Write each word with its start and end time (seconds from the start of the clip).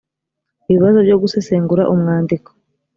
ibibazo 0.69 0.99
byo 1.07 1.15
gusesengura 1.21 1.83
umwandiko 1.93 2.49